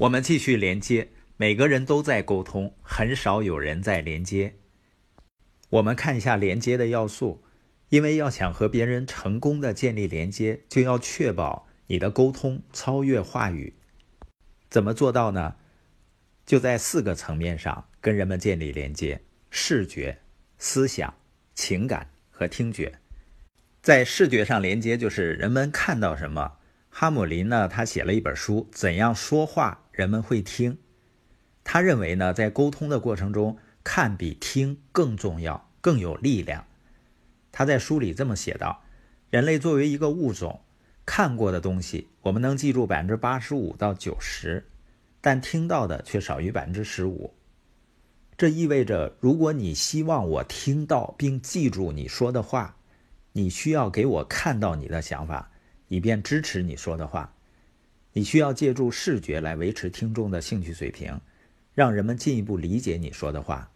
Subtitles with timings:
[0.00, 4.54] 我们继续连接，每个人都在沟通，很少有人在连接。
[5.68, 7.44] 我们看一下连接的要素，
[7.90, 13.74] 因为要想和别人成功的建立连接，就要确保你的沟通超越话语。
[14.70, 15.56] 怎么做到呢？
[16.46, 19.20] 就在四个层面上跟人们建立连接：
[19.50, 20.20] 视觉、
[20.56, 21.12] 思想、
[21.54, 23.00] 情感和听觉。
[23.82, 26.56] 在视觉上连接，就是人们看到什么。
[26.92, 30.78] 哈姆林呢，他写了一本书，怎样说话人们会听。
[31.62, 36.64] 他认为呢，在沟通的过程中，看比听更重要，更有力量。
[37.52, 38.82] 他在书里这么写道：
[39.28, 40.58] 人类作为一个物种，
[41.04, 44.66] 看过的东西我们能记住百分之八十五到九十，
[45.20, 47.30] 但听到的却少于百分之十五。
[48.38, 52.74] 这意味着，如果你希望我听到并记住你说的话，
[53.32, 55.50] 你需要给我看到你的想法。
[55.88, 57.34] 以便支持你说的话，
[58.12, 61.20] 你需要借助视觉来维持听众的兴趣水平，
[61.74, 63.70] 让人们进一步理解你说的话。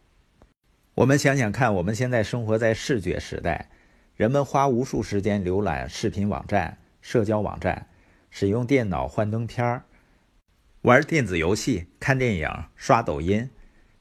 [0.94, 3.70] 我们想想看，我们现在生活在视觉时代，
[4.16, 7.86] 人们花无数时间浏览视频网站、社交网站，
[8.30, 9.84] 使用电脑幻灯片儿，
[10.82, 13.50] 玩电子游戏、看电影、刷抖音。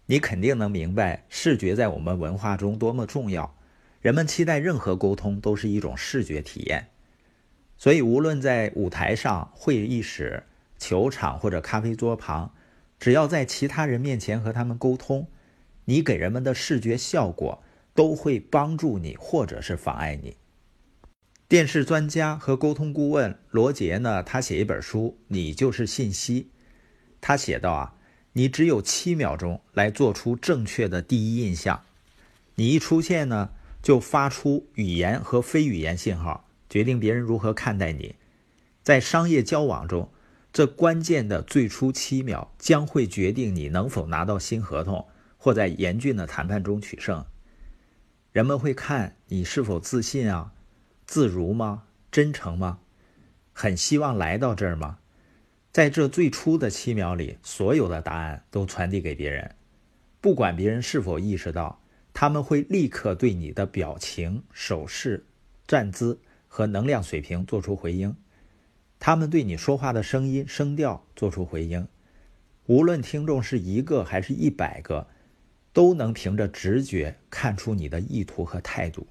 [0.06, 3.56] 你肯定能明白视觉在我们文化中多么重要。
[4.02, 6.90] 人们期待任何沟通都是一种视觉体验。
[7.84, 10.44] 所以，无论在舞台上、会议室、
[10.80, 12.50] 球场或者咖啡桌旁，
[12.98, 15.28] 只要在其他人面前和他们沟通，
[15.84, 17.62] 你给人们的视觉效果
[17.94, 20.38] 都会帮助你，或者是妨碍你。
[21.50, 26.44] 电视专家和沟通顾问罗杰呢，他写一本书《你就是信息》，
[27.20, 27.96] 他写道啊，
[28.32, 31.84] 你只有七秒钟来做出正确的第一印象，
[32.56, 33.50] 你一出现呢，
[33.82, 36.48] 就发出语言和非语言信号。
[36.74, 38.16] 决定别人如何看待你，
[38.82, 40.12] 在商业交往中，
[40.52, 45.08] 这关键的最初七秒将会决定你能否拿到新合同，
[45.38, 47.24] 或在严峻的谈判中取胜。
[48.32, 50.52] 人们会看你是否自信啊，
[51.06, 51.84] 自如吗？
[52.12, 52.80] 真诚吗？
[53.52, 54.98] 很希望来到这儿吗？
[55.72, 59.54] 在这最初的七秒里，所有的答案都传递给别人，
[60.20, 61.80] 不管别人是否意识到，
[62.16, 65.24] 他们会立刻对你的表情、手势、
[65.68, 66.20] 站姿。
[66.56, 68.16] 和能量水平做出回应，
[69.00, 71.88] 他们对你说话的声音声调做出回应，
[72.68, 75.08] 无论听众是一个还是一百个，
[75.74, 79.08] 都能凭着直觉看出你的意图和态度。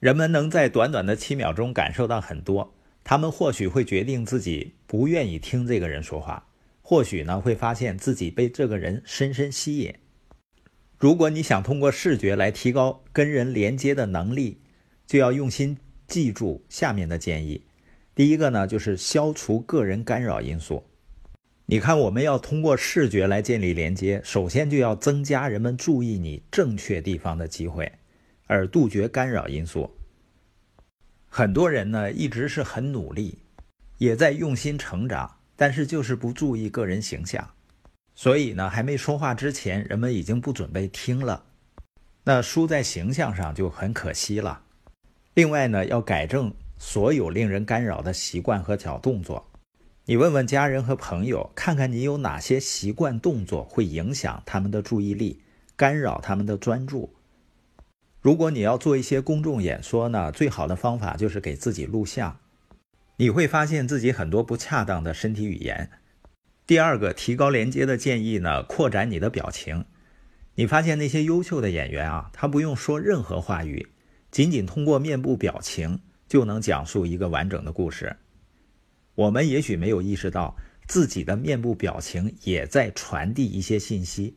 [0.00, 2.74] 人们能在短短的七秒钟感受到很多，
[3.04, 6.48] 他们或许会决定自己不愿意听这个人说话，
[6.82, 9.94] 或许呢会发现自己被这个人深深吸引。
[10.98, 14.60] 如果你想通过视觉来提高跟人连接的能力，
[15.06, 15.78] 就要用心。
[16.10, 17.64] 记住下面的建议，
[18.16, 20.82] 第一个呢，就是消除个人干扰因素。
[21.66, 27.90] 你看，我们要通过视觉来建立连接，首先就要增加人们注意你正确地方的机会，
[28.48, 29.88] 而杜绝干扰因素。
[31.28, 33.38] 很多人呢，一直是很努力，
[33.98, 37.48] 也在用心成长，但是就是不注意个人形象，
[38.16, 41.44] 所以呢，还没说话之前，人们已经不准备听了，
[42.24, 44.64] 那输在形象上就很可惜了。
[45.40, 49.50] 另外呢，要改正所有令人干扰的习惯和小动作。
[50.04, 55.40] 你问问家人和朋友，看看你有哪些习惯动作会影响他们的注意力，
[55.76, 57.14] 干扰他们的专注。
[58.20, 62.36] 如果你要做一些公众演说呢，最好的方法就是给自己录像。
[63.16, 65.88] 你会发现自己很多不恰当的身体语言。
[66.66, 69.86] 第二个提高连接的建议呢，扩展你的表情。
[70.56, 73.88] 你发现那些优秀的演员啊，他不用说任何话语。
[74.30, 78.16] 仅仅通过面部表情就能讲述一个完整的故事。
[79.14, 84.36] 我们也许没有意识到自己的面部表情也在传递一些信息。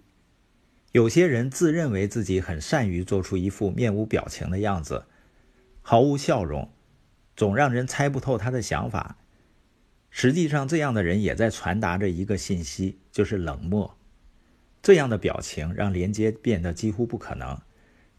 [0.91, 5.05] 有些人自认为自己很善于做出一副面无表情的样子，
[5.81, 6.71] 毫无笑容，
[7.35, 9.17] 总让人猜不透他的想法。
[10.11, 13.97] 实际上，这样的人也在传达着一个信息，就是冷漠。
[14.83, 17.59] 这样的表情让连接变得几乎不可能。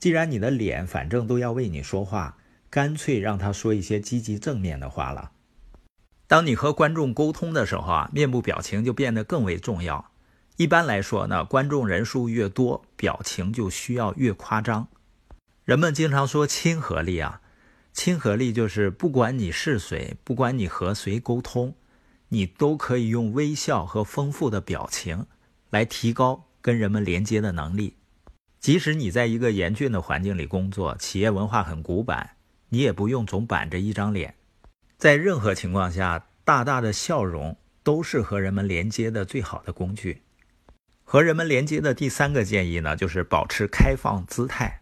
[0.04, 2.36] 既然你的脸反正都要为你说话，
[2.68, 5.32] 干脆让他说一些积极正面的话了。
[6.26, 10.10] 当你和观众沟通的时候啊，面部表情就变得更为重要。
[10.58, 14.88] 一般来说呢，观众人数越多，表情就需要越夸张。
[15.64, 17.40] 人们经常说亲和力啊，
[17.94, 21.74] 亲和力就是不管你是谁，不管你和谁沟通，
[22.28, 25.24] 你都可以用微笑和丰富的表情
[25.70, 27.96] 来提高跟人们连接的能力。
[28.64, 32.30] 即使你在一个严峻的环境里工作，企业文化很古板，
[32.70, 34.36] 你也不用总板着一张脸。
[34.96, 40.22] 在任何情况下，大大的笑容都是和人们连接的最好的工具。
[41.02, 44.80] 和人们连接的第三个建议呢，就是保持开放姿态。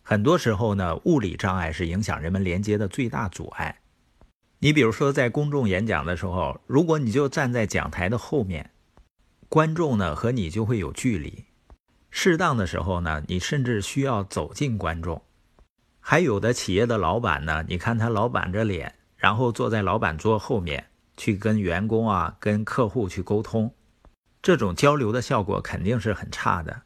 [0.00, 3.80] 很多时候呢，物理障碍是影响人们连接的最大阻碍。
[4.60, 8.70] 你比如说，在公众演讲的时候，如果你就站在讲台的后面，
[9.50, 11.44] 观众呢和你就会有距离。
[12.16, 15.20] 适当的时候呢，你甚至需要走进观众。
[15.98, 23.74] 还有的企业的老板呢，你看他老板着脸，然后坐在老板桌后面去跟员工啊、跟客户去沟通，
[24.40, 26.82] 这种交流的效果肯定是很差的。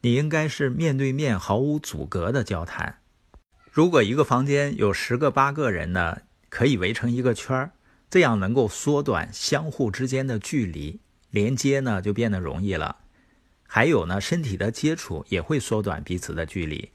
[0.00, 2.98] 你应该是面对面、毫无阻隔的交谈。
[3.70, 6.22] 如果一个房间有十个八个人呢？
[6.48, 7.70] 可以围成一个圈儿，
[8.10, 10.98] 这样能够缩短相互之间的距离，
[11.30, 12.96] 连接呢就变得容易了。
[13.72, 16.90] 还有呢，身体的接触也会缩短彼此的距离，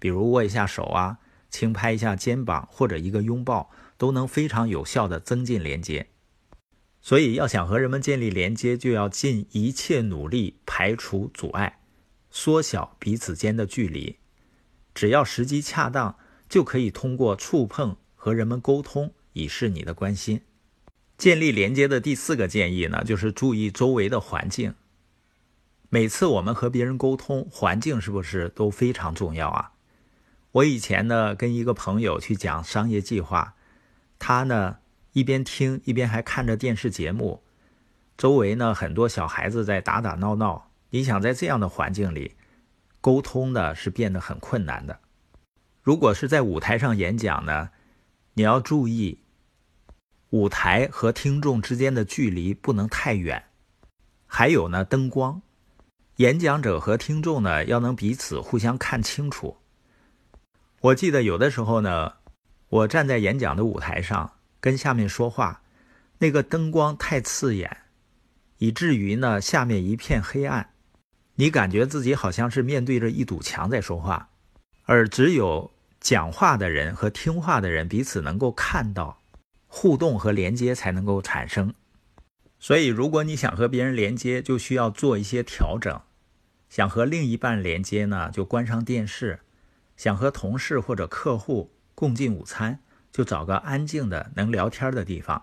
[0.00, 1.18] 比如握一下手啊，
[1.50, 6.08] 轻拍一下肩膀，或者一个拥抱，都能非常有效的增进连接。
[7.00, 11.78] 所以，要想和人们建立连接，就要尽一切努力排除阻碍，
[12.32, 14.16] 缩小彼此间的距离。
[14.92, 16.16] 只要时机恰当，
[16.48, 17.96] 就可以通过触碰。
[18.16, 20.40] 和人们沟通，以示你的关心。
[21.16, 24.74] 建立连接的第四个建议呢，就是注意周围的环境。
[25.88, 29.72] 每次我们和别人沟通，环境是不是都非常重要啊？
[30.52, 33.54] 我以前呢，跟一个朋友去讲商业计划，
[34.18, 34.78] 他呢
[35.12, 37.42] 一边听一边还看着电视节目，
[38.16, 40.70] 周围呢很多小孩子在打打闹闹。
[40.90, 42.36] 你想在这样的环境里
[43.00, 45.00] 沟通呢，是变得很困难的。
[45.82, 47.70] 如果是在舞台上演讲呢？
[48.34, 49.20] 你要注意，
[50.30, 53.44] 舞台和听众之间的距离不能太远。
[54.26, 55.40] 还有呢，灯光，
[56.16, 59.56] 演讲者和听众呢要能彼此互相看清楚。
[60.80, 62.14] 我记得有的时候呢，
[62.68, 65.62] 我站在演讲的舞台上跟下面说话，
[66.18, 67.76] 那个灯光太刺眼，
[68.58, 70.70] 以至于呢下面一片黑暗，
[71.34, 74.28] 你感觉自己好像是面对着一堵墙在说话，
[74.84, 75.70] 而只有。
[75.98, 79.18] 讲话的人和听话的人彼此能够看到，
[79.66, 81.74] 互动和连接才能够产生。
[82.66, 86.00] 所以，如果你想和别人连接，就需要做一些调整。
[86.68, 89.38] 想和另一半连接呢，就关上电视；
[89.96, 92.80] 想和同事或者客户共进午餐，
[93.12, 95.42] 就找个安静的能聊天的地方；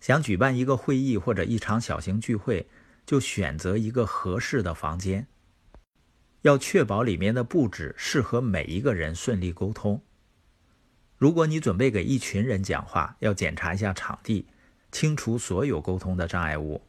[0.00, 2.68] 想举办一个会议或者一场小型聚会，
[3.06, 5.26] 就选择一个合适的房间。
[6.42, 10.02] 要确保里面的布置适合每一个人顺利沟通。
[11.16, 14.46] 如果你准备给一群人讲话，要检查一下场地，
[14.94, 16.80] 清除所有沟通的障碍物。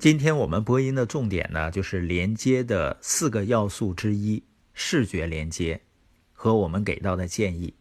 [0.00, 4.42] 今天我们播音的重点呢，就是连接的四个要素之一——
[4.74, 5.80] 视觉连接，
[6.32, 7.72] 和我们给到的建议。